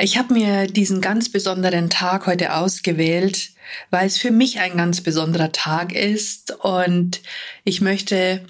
[0.00, 3.50] ich habe mir diesen ganz besonderen Tag heute ausgewählt,
[3.90, 7.20] weil es für mich ein ganz besonderer Tag ist und
[7.64, 8.46] ich möchte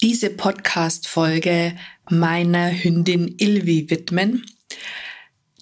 [0.00, 1.76] diese Podcast-Folge
[2.08, 4.46] meiner Hündin Ilvi widmen.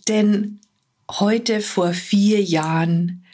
[0.06, 0.60] Denn
[1.10, 3.24] heute vor vier Jahren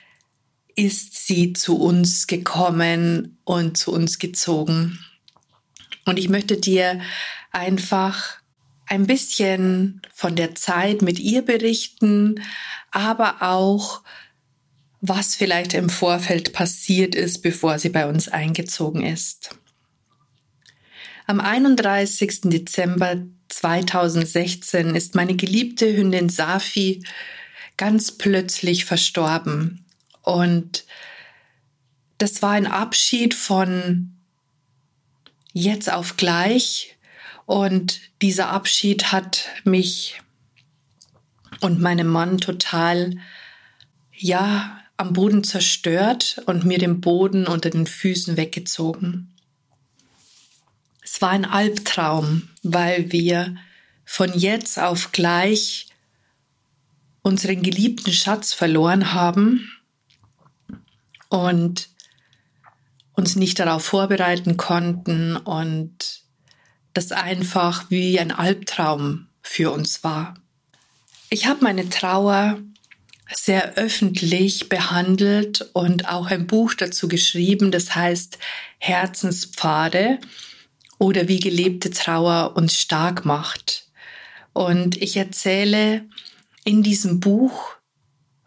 [0.76, 4.98] ist sie zu uns gekommen und zu uns gezogen.
[6.06, 7.00] Und ich möchte dir
[7.52, 8.35] einfach
[8.86, 12.42] ein bisschen von der Zeit mit ihr berichten,
[12.90, 14.02] aber auch,
[15.00, 19.56] was vielleicht im Vorfeld passiert ist, bevor sie bei uns eingezogen ist.
[21.26, 22.42] Am 31.
[22.42, 23.16] Dezember
[23.48, 27.02] 2016 ist meine geliebte Hündin Safi
[27.76, 29.84] ganz plötzlich verstorben.
[30.22, 30.84] Und
[32.18, 34.12] das war ein Abschied von
[35.52, 36.95] jetzt auf gleich
[37.46, 40.20] und dieser Abschied hat mich
[41.60, 43.16] und meinen Mann total,
[44.12, 49.32] ja, am Boden zerstört und mir den Boden unter den Füßen weggezogen.
[51.02, 53.56] Es war ein Albtraum, weil wir
[54.04, 55.86] von jetzt auf gleich
[57.22, 59.70] unseren geliebten Schatz verloren haben
[61.28, 61.90] und
[63.12, 66.25] uns nicht darauf vorbereiten konnten und
[66.96, 70.34] das einfach wie ein Albtraum für uns war.
[71.28, 72.58] Ich habe meine Trauer
[73.32, 78.38] sehr öffentlich behandelt und auch ein Buch dazu geschrieben, das heißt
[78.78, 80.18] Herzenspfade
[80.98, 83.88] oder wie gelebte Trauer uns stark macht.
[84.52, 86.08] Und ich erzähle
[86.64, 87.74] in diesem Buch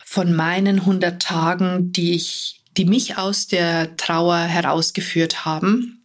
[0.03, 5.98] von meinen 100 Tagen, die ich, die mich aus der Trauer herausgeführt haben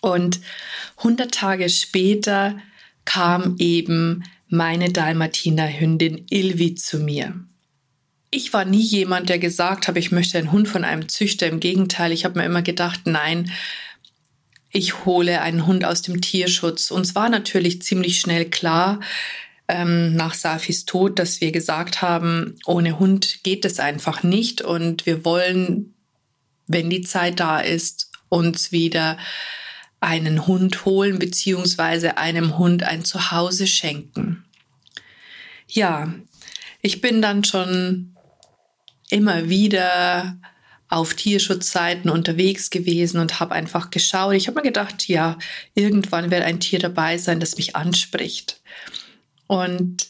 [0.00, 0.40] und
[0.98, 2.58] 100 Tage später
[3.04, 7.34] kam eben meine Dalmatiner-Hündin Ilvi zu mir.
[8.30, 11.46] Ich war nie jemand, der gesagt habe, ich möchte einen Hund von einem Züchter.
[11.46, 13.50] Im Gegenteil, ich habe mir immer gedacht, nein,
[14.70, 16.90] ich hole einen Hund aus dem Tierschutz.
[16.90, 19.00] Und es war natürlich ziemlich schnell klar,
[19.66, 24.62] ähm, nach Safis Tod, dass wir gesagt haben, ohne Hund geht es einfach nicht.
[24.62, 25.94] Und wir wollen,
[26.66, 29.18] wenn die Zeit da ist, uns wieder
[30.00, 34.44] einen Hund holen beziehungsweise einem Hund ein Zuhause schenken.
[35.68, 36.12] Ja,
[36.82, 38.16] ich bin dann schon
[39.10, 40.38] immer wieder
[40.88, 44.34] auf Tierschutzseiten unterwegs gewesen und habe einfach geschaut.
[44.34, 45.38] Ich habe mir gedacht, ja,
[45.74, 48.60] irgendwann wird ein Tier dabei sein, das mich anspricht.
[49.46, 50.08] Und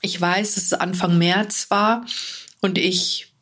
[0.00, 2.04] ich weiß, dass es Anfang März war
[2.60, 3.32] und ich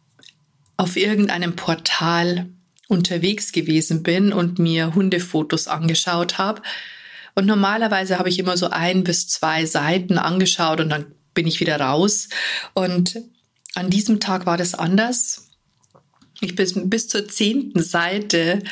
[0.77, 2.49] auf irgendeinem Portal
[2.89, 6.63] unterwegs gewesen bin und mir Hundefotos angeschaut habe.
[7.35, 11.61] Und normalerweise habe ich immer so ein bis zwei Seiten angeschaut und dann bin ich
[11.61, 12.29] wieder raus.
[12.75, 13.21] Und
[13.75, 15.49] an diesem Tag war das anders.
[16.41, 18.63] Ich bin bis zur zehnten Seite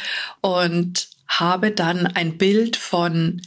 [0.40, 3.42] und habe dann ein Bild von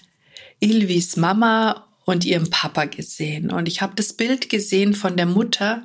[0.60, 3.52] Ilvis Mama und ihrem Papa gesehen.
[3.52, 5.84] Und ich habe das Bild gesehen von der Mutter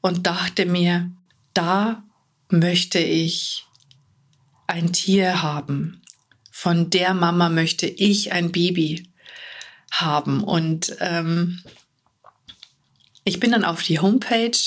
[0.00, 1.10] und dachte mir,
[1.54, 2.02] da
[2.50, 3.64] möchte ich
[4.68, 6.02] ein Tier haben.
[6.52, 9.08] Von der Mama möchte ich ein Baby
[9.90, 10.44] haben.
[10.44, 11.62] Und ähm,
[13.24, 14.58] ich bin dann auf die Homepage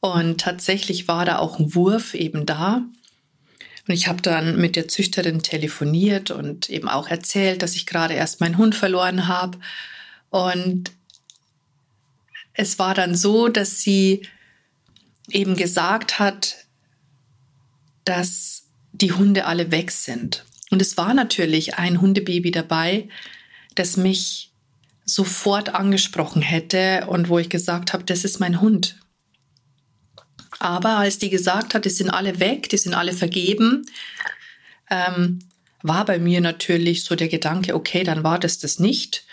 [0.00, 2.82] und tatsächlich war da auch ein Wurf eben da.
[3.86, 8.14] Und ich habe dann mit der Züchterin telefoniert und eben auch erzählt, dass ich gerade
[8.14, 9.58] erst meinen Hund verloren habe.
[10.30, 10.90] Und
[12.52, 14.26] es war dann so, dass sie
[15.30, 16.66] eben gesagt hat,
[18.04, 18.55] dass
[19.00, 20.44] die Hunde alle weg sind.
[20.70, 23.08] Und es war natürlich ein Hundebaby dabei,
[23.74, 24.52] das mich
[25.04, 28.98] sofort angesprochen hätte und wo ich gesagt habe, das ist mein Hund.
[30.58, 33.86] Aber als die gesagt hat, die sind alle weg, die sind alle vergeben,
[34.90, 35.38] ähm,
[35.82, 39.24] war bei mir natürlich so der Gedanke, okay, dann war das das nicht.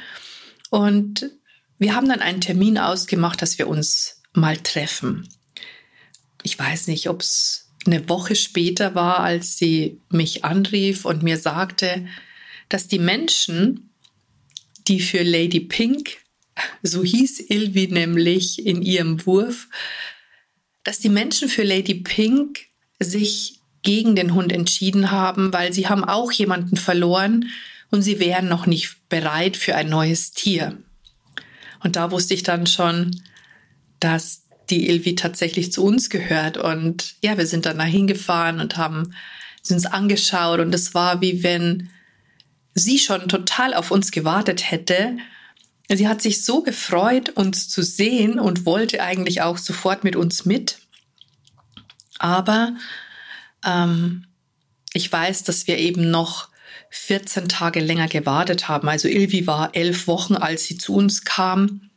[0.70, 1.32] Und
[1.80, 5.28] wir haben dann einen Termin ausgemacht, dass wir uns mal treffen.
[6.44, 11.38] Ich weiß nicht, ob es eine Woche später war, als sie mich anrief und mir
[11.38, 12.08] sagte,
[12.70, 13.90] dass die Menschen,
[14.88, 16.18] die für Lady Pink
[16.82, 19.68] so hieß Ilvi nämlich in ihrem Wurf,
[20.84, 22.68] dass die Menschen für Lady Pink
[23.00, 27.50] sich gegen den Hund entschieden haben, weil sie haben auch jemanden verloren
[27.92, 30.78] und sie wären noch nicht bereit für ein neues Tier.
[31.84, 33.22] Und da wusste ich dann schon,
[34.00, 34.43] dass
[34.74, 36.58] die Ilvi tatsächlich zu uns gehört.
[36.58, 39.14] Und ja, wir sind dann da hingefahren und haben
[39.62, 40.60] sie uns angeschaut.
[40.60, 41.90] Und es war wie wenn
[42.74, 45.18] sie schon total auf uns gewartet hätte.
[45.90, 50.46] Sie hat sich so gefreut, uns zu sehen und wollte eigentlich auch sofort mit uns
[50.46, 50.80] mit.
[52.18, 52.76] Aber
[53.64, 54.26] ähm,
[54.94, 56.50] ich weiß, dass wir eben noch
[56.90, 58.88] 14 Tage länger gewartet haben.
[58.88, 61.90] Also Ilvi war elf Wochen, als sie zu uns kam.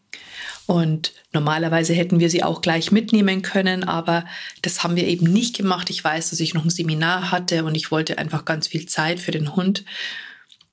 [0.67, 4.25] Und normalerweise hätten wir sie auch gleich mitnehmen können, aber
[4.63, 5.91] das haben wir eben nicht gemacht.
[5.91, 9.21] Ich weiß, dass ich noch ein Seminar hatte und ich wollte einfach ganz viel Zeit
[9.21, 9.85] für den Hund.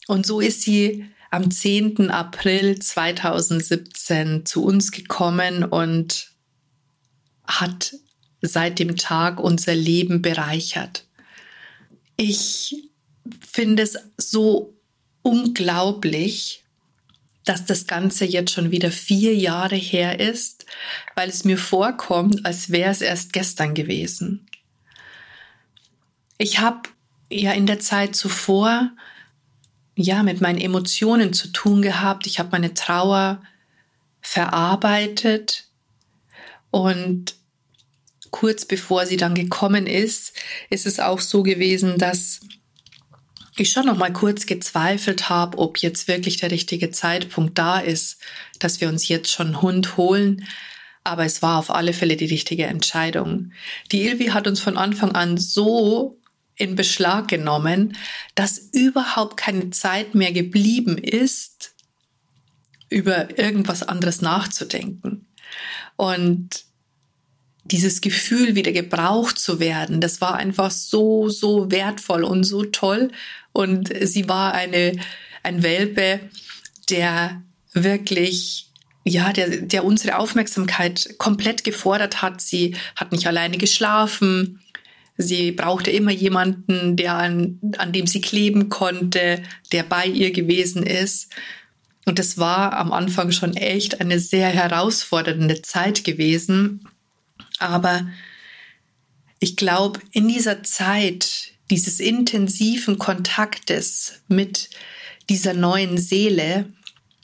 [0.08, 2.10] Und so ist sie am 10.
[2.10, 6.32] April 2017 zu uns gekommen und
[7.46, 7.96] hat
[8.42, 11.06] seit dem Tag unser Leben bereichert.
[12.18, 12.90] Ich
[13.40, 14.78] finde es so
[15.22, 16.63] unglaublich,
[17.46, 20.66] dass das Ganze jetzt schon wieder vier Jahre her ist,
[21.16, 24.48] weil es mir vorkommt, als wäre es erst gestern gewesen.
[26.38, 26.90] Ich habe
[27.30, 28.92] ja in der Zeit zuvor
[29.96, 32.28] ja mit meinen Emotionen zu tun gehabt.
[32.28, 33.42] Ich habe meine Trauer
[34.22, 35.68] verarbeitet
[36.72, 37.36] und
[38.32, 40.34] kurz bevor sie dann gekommen ist,
[40.70, 42.42] ist es auch so gewesen, dass
[43.56, 48.18] ich schon noch mal kurz gezweifelt habe, ob jetzt wirklich der richtige Zeitpunkt da ist,
[48.60, 50.46] dass wir uns jetzt schon einen Hund holen.
[51.04, 53.52] Aber es war auf alle Fälle die richtige Entscheidung.
[53.92, 56.18] Die Ilvi hat uns von Anfang an so
[56.56, 57.98] in Beschlag genommen,
[58.36, 61.74] dass überhaupt keine Zeit mehr geblieben ist,
[62.90, 65.26] über irgendwas anderes nachzudenken.
[65.96, 66.66] Und
[67.66, 73.12] dieses Gefühl, wieder gebraucht zu werden, das war einfach so, so wertvoll und so toll.
[73.54, 74.94] Und sie war eine,
[75.44, 76.20] ein Welpe,
[76.90, 77.42] der
[77.74, 78.68] wirklich
[79.06, 82.42] ja, der, der unsere Aufmerksamkeit komplett gefordert hat.
[82.42, 84.62] Sie hat nicht alleine geschlafen.
[85.18, 90.84] Sie brauchte immer jemanden, der an, an dem sie kleben konnte, der bei ihr gewesen
[90.84, 91.30] ist.
[92.06, 96.88] Und das war am Anfang schon echt eine sehr herausfordernde Zeit gewesen.
[97.60, 98.08] Aber
[99.40, 104.70] ich glaube, in dieser Zeit dieses intensiven Kontaktes mit
[105.30, 106.72] dieser neuen Seele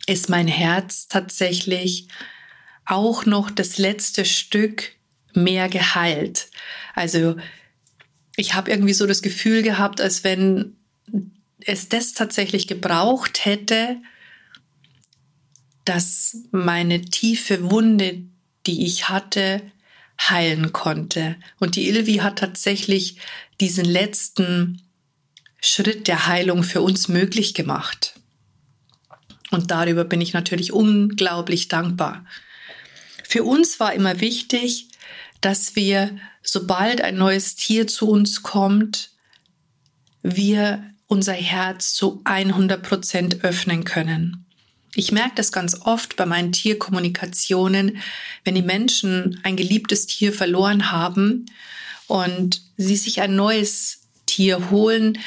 [0.08, 2.08] ist mein Herz tatsächlich
[2.86, 4.94] auch noch das letzte Stück
[5.34, 6.50] mehr geheilt.
[6.96, 7.36] Also
[8.36, 10.78] ich habe irgendwie so das Gefühl gehabt, als wenn
[11.60, 13.98] es das tatsächlich gebraucht hätte,
[15.86, 18.24] dass meine tiefe Wunde,
[18.66, 19.62] die ich hatte,
[20.20, 21.36] heilen konnte.
[21.60, 23.18] Und die Ilvi hat tatsächlich
[23.60, 24.82] diesen letzten
[25.62, 28.20] Schritt der Heilung für uns möglich gemacht.
[29.52, 32.26] Und darüber bin ich natürlich unglaublich dankbar.
[33.24, 34.88] Für uns war immer wichtig,
[35.42, 39.12] dass wir, sobald ein neues Tier zu uns kommt,
[40.22, 44.46] wir unser Herz zu 100 Prozent öffnen können.
[44.96, 47.98] Ich merke das ganz oft bei meinen Tierkommunikationen,
[48.44, 51.46] wenn die Menschen ein geliebtes Tier verloren haben
[52.08, 55.20] und sie sich ein neues Tier holen,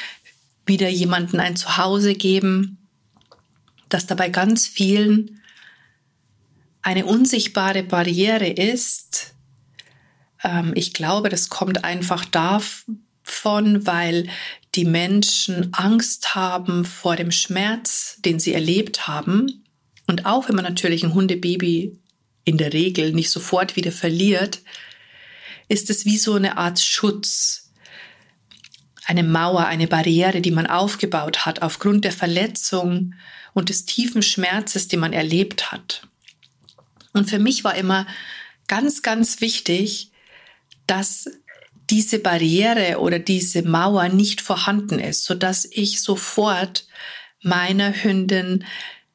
[0.65, 2.77] wieder jemanden ein Zuhause geben,
[3.89, 5.41] dass dabei ganz vielen
[6.81, 9.33] eine unsichtbare Barriere ist.
[10.43, 14.27] Ähm, ich glaube, das kommt einfach davon, weil
[14.75, 19.63] die Menschen Angst haben vor dem Schmerz, den sie erlebt haben.
[20.07, 21.99] Und auch wenn man natürlich ein Hundebaby
[22.43, 24.61] in der Regel nicht sofort wieder verliert,
[25.67, 27.71] ist es wie so eine Art Schutz,
[29.05, 33.13] eine Mauer, eine Barriere, die man aufgebaut hat aufgrund der Verletzung
[33.53, 36.07] und des tiefen Schmerzes, den man erlebt hat.
[37.13, 38.07] Und für mich war immer
[38.67, 40.11] ganz, ganz wichtig,
[40.87, 41.29] dass
[41.93, 46.87] diese Barriere oder diese Mauer nicht vorhanden ist, so dass ich sofort
[47.43, 48.65] meiner Hündin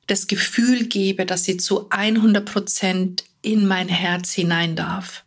[0.06, 5.24] das Gefühl gebe, dass sie zu 100 Prozent in mein Herz hinein darf.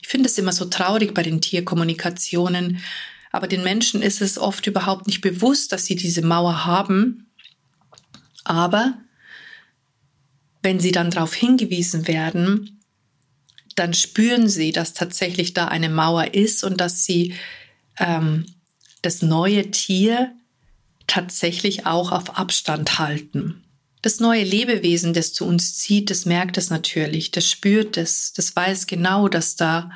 [0.00, 2.82] Ich finde es immer so traurig bei den Tierkommunikationen,
[3.30, 7.30] aber den Menschen ist es oft überhaupt nicht bewusst, dass sie diese Mauer haben.
[8.44, 8.94] Aber
[10.62, 12.77] wenn sie dann darauf hingewiesen werden,
[13.78, 17.34] dann spüren sie, dass tatsächlich da eine Mauer ist und dass sie
[17.98, 18.46] ähm,
[19.02, 20.32] das neue Tier
[21.06, 23.64] tatsächlich auch auf Abstand halten.
[24.02, 28.54] das neue Lebewesen, das zu uns zieht, das merkt es natürlich, das spürt es, das
[28.54, 29.90] weiß genau, dass da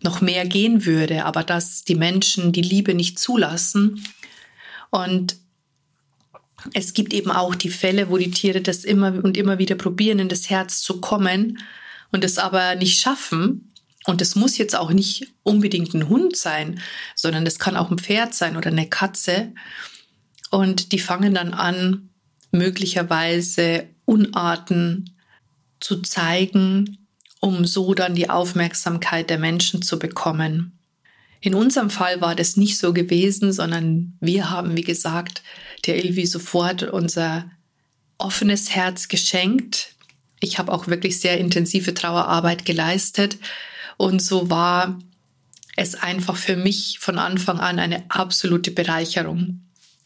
[0.00, 4.04] noch mehr gehen würde, aber dass die Menschen die Liebe nicht zulassen.
[4.90, 5.36] Und
[6.72, 10.20] es gibt eben auch die Fälle, wo die Tiere das immer und immer wieder probieren,
[10.20, 11.58] in das Herz zu kommen
[12.12, 13.72] und es aber nicht schaffen.
[14.06, 16.80] Und es muss jetzt auch nicht unbedingt ein Hund sein,
[17.14, 19.52] sondern es kann auch ein Pferd sein oder eine Katze.
[20.50, 22.08] Und die fangen dann an,
[22.50, 25.14] möglicherweise Unarten
[25.80, 27.06] zu zeigen,
[27.40, 30.78] um so dann die Aufmerksamkeit der Menschen zu bekommen.
[31.40, 35.42] In unserem Fall war das nicht so gewesen, sondern wir haben, wie gesagt,
[35.86, 37.50] der Ilvi sofort unser
[38.18, 39.94] offenes Herz geschenkt.
[40.40, 43.38] Ich habe auch wirklich sehr intensive Trauerarbeit geleistet
[43.96, 44.98] und so war
[45.76, 49.60] es einfach für mich von Anfang an eine absolute Bereicherung.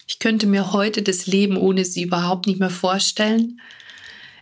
[0.07, 3.61] Ich könnte mir heute das Leben ohne sie überhaupt nicht mehr vorstellen.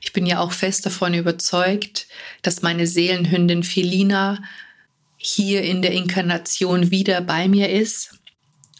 [0.01, 2.07] Ich bin ja auch fest davon überzeugt,
[2.43, 4.43] dass meine Seelenhündin Felina
[5.17, 8.15] hier in der Inkarnation wieder bei mir ist,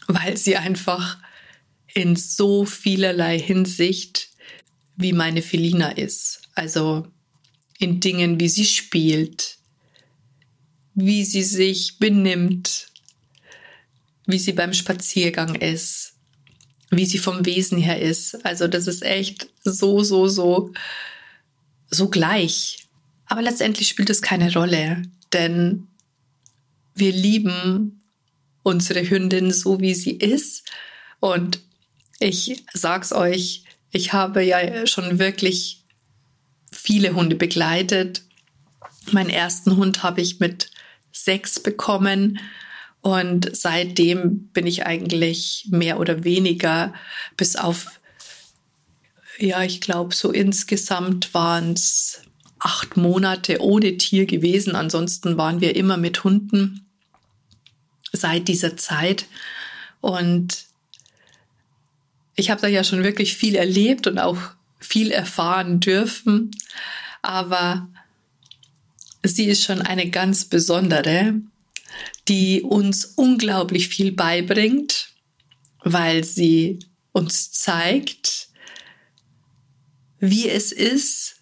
[0.07, 1.17] weil sie einfach
[1.93, 4.29] in so vielerlei Hinsicht
[4.95, 6.41] wie meine Felina ist.
[6.55, 7.07] Also
[7.79, 9.57] in Dingen, wie sie spielt,
[10.93, 12.87] wie sie sich benimmt,
[14.25, 16.13] wie sie beim Spaziergang ist,
[16.89, 18.45] wie sie vom Wesen her ist.
[18.45, 20.71] Also das ist echt so, so, so,
[21.89, 22.87] so gleich.
[23.25, 25.03] Aber letztendlich spielt es keine Rolle,
[25.33, 25.87] denn
[26.93, 28.01] wir lieben
[28.63, 30.63] unsere Hündin so, wie sie ist.
[31.19, 31.61] Und
[32.19, 35.80] ich sag's euch, ich habe ja schon wirklich
[36.73, 38.23] viele Hunde begleitet.
[39.11, 40.71] Meinen ersten Hund habe ich mit
[41.11, 42.39] sechs bekommen
[43.01, 46.93] und seitdem bin ich eigentlich mehr oder weniger
[47.35, 47.99] bis auf,
[49.39, 52.21] ja, ich glaube, so insgesamt waren es
[52.59, 54.75] acht Monate ohne Tier gewesen.
[54.75, 56.85] Ansonsten waren wir immer mit Hunden
[58.13, 59.25] seit dieser Zeit.
[59.99, 60.65] Und
[62.35, 64.37] ich habe da ja schon wirklich viel erlebt und auch
[64.81, 66.51] viel erfahren dürfen.
[67.21, 67.87] Aber
[69.23, 71.35] sie ist schon eine ganz besondere
[72.27, 75.13] die uns unglaublich viel beibringt,
[75.83, 76.79] weil sie
[77.11, 78.49] uns zeigt,
[80.19, 81.37] wie es ist,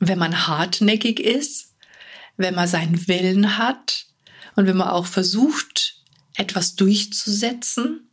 [0.00, 1.74] wenn man hartnäckig ist,
[2.36, 4.06] wenn man seinen Willen hat
[4.56, 6.02] und wenn man auch versucht,
[6.34, 8.08] etwas durchzusetzen.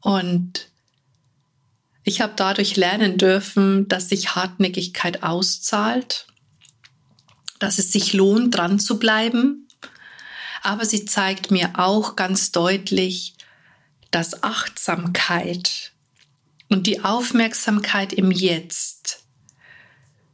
[0.00, 0.70] Und
[2.06, 6.26] ich habe dadurch lernen dürfen, dass sich Hartnäckigkeit auszahlt
[7.58, 9.68] dass es sich lohnt, dran zu bleiben.
[10.62, 13.34] Aber sie zeigt mir auch ganz deutlich,
[14.10, 15.92] dass Achtsamkeit
[16.68, 19.22] und die Aufmerksamkeit im Jetzt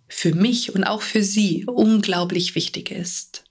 [0.08, 3.44] für mich und auch für sie unglaublich wichtig ist.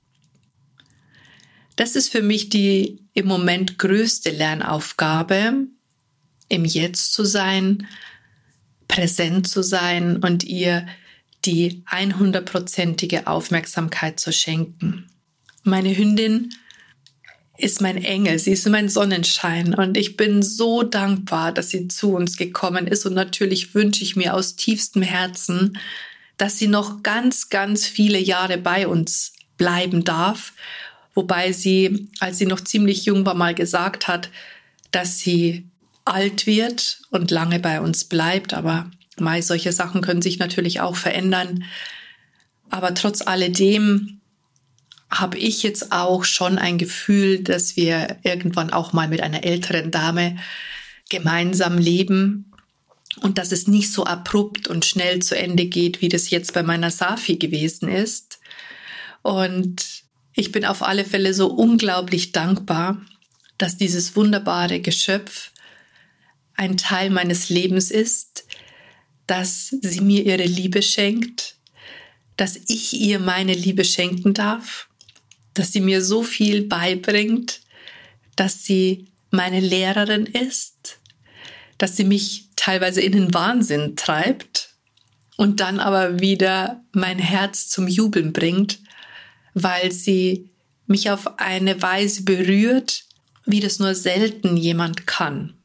[1.76, 5.68] Das ist für mich die im Moment größte Lernaufgabe,
[6.50, 7.88] im Jetzt zu sein,
[8.92, 10.86] präsent zu sein und ihr
[11.46, 15.08] die 100%ige Aufmerksamkeit zu schenken.
[15.64, 16.50] Meine Hündin
[17.58, 22.14] ist mein Engel, sie ist mein Sonnenschein und ich bin so dankbar, dass sie zu
[22.14, 25.78] uns gekommen ist und natürlich wünsche ich mir aus tiefstem Herzen,
[26.38, 30.54] dass sie noch ganz, ganz viele Jahre bei uns bleiben darf,
[31.14, 34.30] wobei sie, als sie noch ziemlich jung war, mal gesagt hat,
[34.92, 35.71] dass sie
[36.06, 38.90] alt wird und lange bei uns bleibt, aber
[39.20, 41.64] Mai, solche Sachen können sich natürlich auch verändern.
[42.70, 44.22] Aber trotz alledem
[45.10, 49.92] habe ich jetzt auch schon ein Gefühl, dass wir irgendwann auch mal mit einer älteren
[49.92, 50.38] Dame
[51.10, 52.52] gemeinsam leben
[53.20, 56.64] und dass es nicht so abrupt und schnell zu Ende geht, wie das jetzt bei
[56.64, 58.40] meiner Safi gewesen ist.
[59.22, 60.04] Und
[60.34, 63.02] ich bin auf alle Fälle so unglaublich dankbar,
[63.58, 65.52] dass dieses wunderbare Geschöpf
[66.62, 68.46] ein Teil meines Lebens ist,
[69.26, 71.56] dass sie mir ihre Liebe schenkt,
[72.38, 74.88] dass ich ihr meine Liebe schenken darf,
[75.56, 77.62] dass sie mir so viel beibringt,
[78.36, 81.00] dass sie meine Lehrerin ist,
[81.80, 84.76] dass sie mich teilweise in den Wahnsinn treibt
[85.38, 88.78] und dann aber wieder mein Herz zum Jubeln bringt,
[89.56, 90.52] weil sie
[90.86, 93.06] mich auf eine Weise berührt,
[93.48, 95.56] wie das nur selten jemand kann.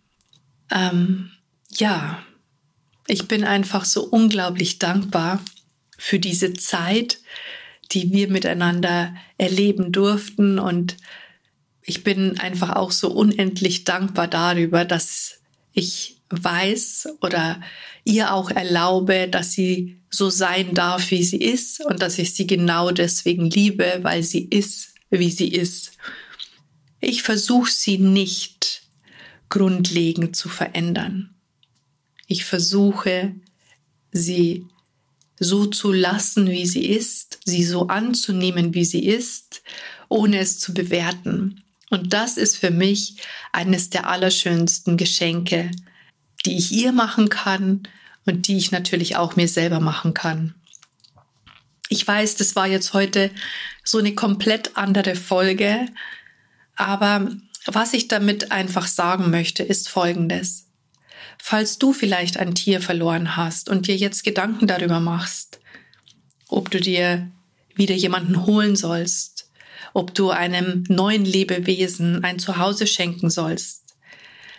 [0.71, 1.31] Ähm,
[1.71, 2.23] ja,
[3.07, 5.43] ich bin einfach so unglaublich dankbar
[5.97, 7.19] für diese Zeit,
[7.93, 10.59] die wir miteinander erleben durften.
[10.59, 10.97] Und
[11.83, 15.41] ich bin einfach auch so unendlich dankbar darüber, dass
[15.73, 17.61] ich weiß oder
[18.05, 22.47] ihr auch erlaube, dass sie so sein darf, wie sie ist und dass ich sie
[22.47, 25.93] genau deswegen liebe, weil sie ist, wie sie ist.
[27.01, 28.83] Ich versuche sie nicht
[29.49, 31.35] grundlegend zu verändern.
[32.27, 33.35] Ich versuche
[34.13, 34.67] sie
[35.39, 39.63] so zu lassen, wie sie ist, sie so anzunehmen, wie sie ist,
[40.09, 41.63] ohne es zu bewerten.
[41.91, 43.17] Und das ist für mich
[43.53, 45.71] eines der allerschönsten Geschenke,
[46.45, 47.87] die ich ihr machen kann
[48.25, 50.55] und die ich natürlich auch mir selber machen kann.
[51.89, 53.31] Ich weiß, das war jetzt heute
[53.85, 55.87] so eine komplett andere Folge,
[56.75, 57.31] aber
[57.67, 60.67] was ich damit einfach sagen möchte, ist Folgendes.
[61.39, 65.61] Falls du vielleicht ein Tier verloren hast und dir jetzt Gedanken darüber machst,
[66.49, 67.31] ob du dir
[67.75, 69.51] wieder jemanden holen sollst,
[69.93, 73.97] ob du einem neuen Lebewesen ein Zuhause schenken sollst,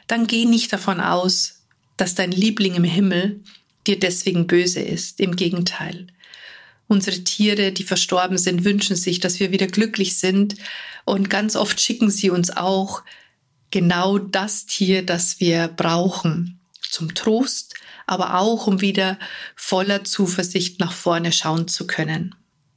[0.07, 1.63] dann geh nicht davon aus,
[1.97, 3.41] dass dein Liebling im Himmel
[3.87, 5.19] dir deswegen böse ist.
[5.19, 6.07] Im Gegenteil.
[6.87, 10.55] Unsere Tiere, die verstorben sind, wünschen sich, dass wir wieder glücklich sind
[11.05, 13.03] und ganz oft schicken sie uns auch
[13.71, 16.59] genau das Tier, das wir brauchen.
[16.89, 17.73] Zum Trost,
[18.05, 19.19] aber auch um wieder
[19.55, 22.35] voller Zuversicht nach vorne schauen zu können.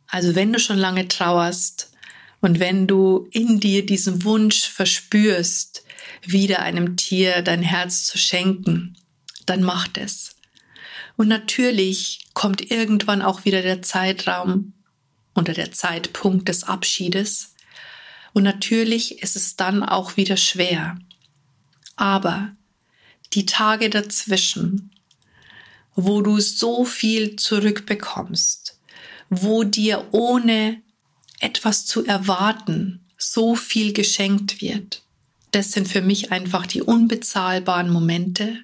[0.09, 1.93] Also wenn du schon lange trauerst
[2.41, 5.85] und wenn du in dir diesen Wunsch verspürst,
[6.23, 8.97] wieder einem Tier dein Herz zu schenken,
[9.47, 10.37] dann mach es.
[11.21, 14.73] Und natürlich kommt irgendwann auch wieder der Zeitraum
[15.35, 17.57] oder der Zeitpunkt des Abschiedes.
[18.33, 20.99] Und natürlich ist es dann auch wieder schwer.
[21.95, 22.57] Aber
[23.35, 24.93] die Tage dazwischen,
[25.95, 28.81] wo du so viel zurückbekommst,
[29.29, 30.81] wo dir ohne
[31.39, 35.03] etwas zu erwarten so viel geschenkt wird,
[35.51, 38.57] das sind für mich einfach die unbezahlbaren Momente.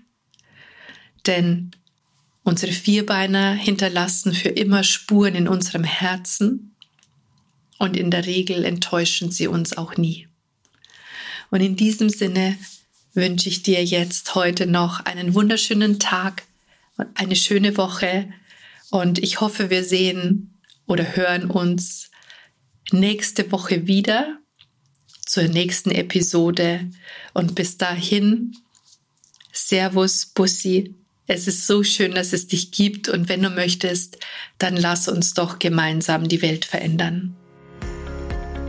[1.26, 1.72] Denn
[2.46, 6.76] Unsere Vierbeiner hinterlassen für immer Spuren in unserem Herzen
[7.76, 10.28] und in der Regel enttäuschen sie uns auch nie.
[11.50, 12.56] Und in diesem Sinne
[13.14, 16.44] wünsche ich dir jetzt heute noch einen wunderschönen Tag
[16.96, 18.32] und eine schöne Woche.
[18.90, 20.54] Und ich hoffe, wir sehen
[20.86, 22.12] oder hören uns
[22.92, 24.38] nächste Woche wieder
[25.26, 26.88] zur nächsten Episode.
[27.34, 28.56] Und bis dahin
[29.50, 30.94] Servus, Bussi,
[31.26, 34.18] es ist so schön, dass es dich gibt und wenn du möchtest,
[34.58, 37.34] dann lass uns doch gemeinsam die Welt verändern.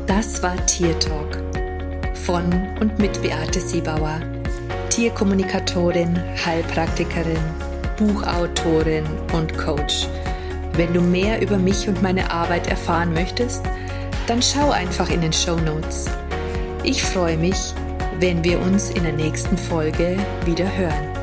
[0.08, 1.44] Das war Tier Talk
[2.14, 4.22] von und mit Beate Siebauer,
[4.90, 7.40] Tierkommunikatorin, Heilpraktikerin,
[7.98, 10.08] Buchautorin und Coach.
[10.74, 13.64] Wenn du mehr über mich und meine Arbeit erfahren möchtest,
[14.26, 16.06] dann schau einfach in den Show Notes.
[16.84, 17.58] Ich freue mich,
[18.20, 21.17] wenn wir uns in der nächsten Folge wieder hören.